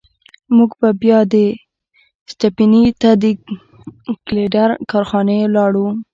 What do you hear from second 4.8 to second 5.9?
کارخانې ته لاړو.